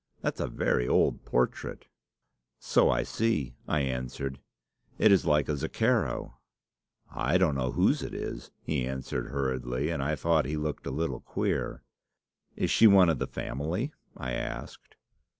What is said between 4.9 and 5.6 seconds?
'It is like a